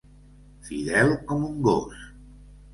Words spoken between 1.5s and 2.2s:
un gos.